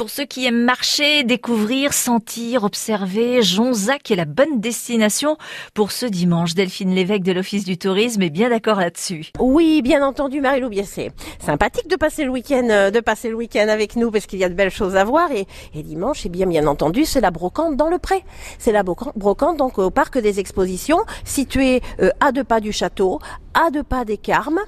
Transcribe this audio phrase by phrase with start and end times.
[0.00, 5.36] Pour ceux qui aiment marcher, découvrir, sentir, observer, Jonzac est la bonne destination
[5.74, 6.54] pour ce dimanche.
[6.54, 9.26] Delphine Lévesque de l'Office du Tourisme est bien d'accord là-dessus.
[9.38, 12.90] Oui, bien entendu, Marie-Lou C'est Sympathique de passer le week-end, euh,
[13.34, 15.32] week-end avec nous parce qu'il y a de belles choses à voir.
[15.32, 18.24] Et, et dimanche, eh bien, bien entendu, c'est la brocante dans le pré.
[18.58, 23.18] C'est la brocante donc au parc des expositions, situé euh, à deux pas du château,
[23.52, 24.60] à deux pas des Carmes,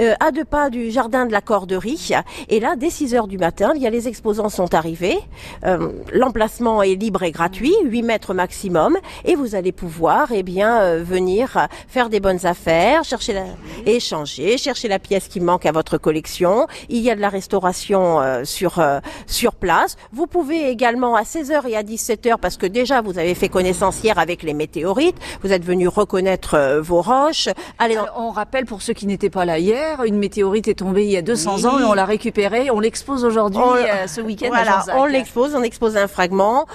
[0.00, 2.10] euh, à deux pas du jardin de la Corderie.
[2.48, 5.18] Et là, dès 6 heures du matin, il y a les exposants sont arrivés.
[5.64, 10.80] Euh, l'emplacement est libre et gratuit, 8 mètres maximum, et vous allez pouvoir, eh bien,
[10.80, 13.44] euh, venir faire des bonnes affaires, chercher la,
[13.86, 16.66] échanger, chercher la pièce qui manque à votre collection.
[16.88, 18.82] Il y a de la restauration sur
[19.26, 19.96] sur place.
[20.12, 24.02] Vous pouvez également à 16h et à 17h, parce que déjà vous avez fait connaissance
[24.02, 27.48] hier avec les météorites, vous êtes venu reconnaître vos roches.
[27.78, 29.58] Allez on rappelle pour ceux qui n'étaient pas là
[30.06, 33.24] une météorite est tombée il y a 200 ans et on l'a récupérée, on l'expose
[33.24, 36.66] aujourd'hui euh, ce week-end voilà, On l'expose, on expose un fragment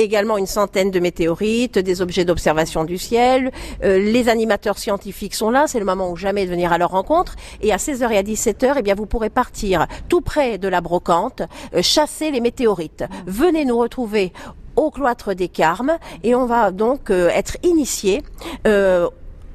[0.00, 3.50] également une centaine de météorites, des objets d'observation du ciel.
[3.82, 6.90] Euh, les animateurs scientifiques sont là, c'est le moment où jamais de venir à leur
[6.90, 7.34] rencontre.
[7.62, 10.80] Et à 16h et à 17h, eh bien, vous pourrez partir tout près de la
[10.80, 11.42] brocante,
[11.74, 13.02] euh, chasser les météorites.
[13.26, 14.32] Venez nous retrouver
[14.76, 18.22] au cloître des Carmes et on va donc être initié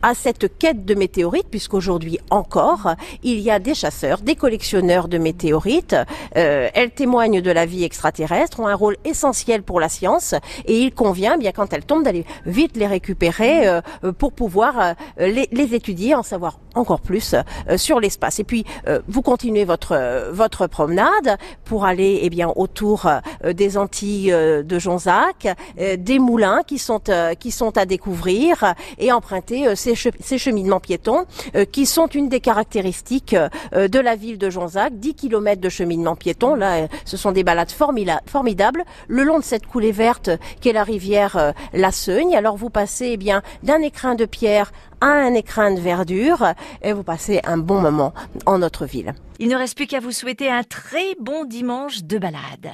[0.03, 5.17] à cette quête de météorites, puisqu'aujourd'hui encore, il y a des chasseurs, des collectionneurs de
[5.17, 5.95] météorites.
[6.37, 10.77] Euh, elles témoignent de la vie extraterrestre, ont un rôle essentiel pour la science, et
[10.77, 13.81] il convient, bien quand elles tombent, d'aller vite les récupérer euh,
[14.17, 18.39] pour pouvoir euh, les, les, étudier, en savoir encore plus euh, sur l'espace.
[18.39, 18.65] Et puis,
[19.07, 23.09] vous continuez votre votre promenade pour aller, eh bien, autour
[23.43, 27.01] des Antilles de Jonzac, des moulins qui sont
[27.39, 32.39] qui sont à découvrir et emprunter ces ces, cheminements piétons euh, qui sont une des
[32.39, 33.35] caractéristiques
[33.73, 34.93] euh, de la ville de Jonzac.
[34.99, 39.43] 10 km de cheminement piéton, là, euh, ce sont des balades formidables le long de
[39.43, 40.29] cette coulée verte
[40.61, 42.35] qu'est la rivière La Seugne.
[42.35, 44.71] Alors vous passez eh bien d'un écrin de pierre
[45.01, 48.13] à un écrin de verdure et vous passez un bon moment
[48.45, 49.13] en notre ville.
[49.39, 52.71] Il ne reste plus qu'à vous souhaiter un très bon dimanche de balade.